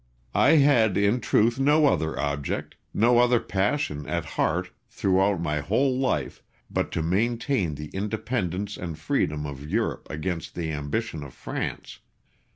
William. 0.33 0.51
I 0.51 0.65
had, 0.65 0.97
in 0.97 1.19
truth, 1.21 1.59
no 1.59 1.85
other 1.85 2.19
object, 2.19 2.73
no 2.91 3.19
other 3.19 3.39
passion 3.39 4.07
at 4.07 4.25
heart 4.25 4.71
throughout 4.89 5.39
my 5.39 5.59
whole 5.59 5.95
life 5.95 6.41
but 6.71 6.91
to 6.93 7.03
maintain 7.03 7.75
the 7.75 7.89
independence 7.89 8.77
and 8.77 8.97
freedom 8.97 9.45
of 9.45 9.69
Europe 9.69 10.07
against 10.09 10.55
the 10.55 10.71
ambition 10.71 11.21
of 11.21 11.35
France. 11.35 11.99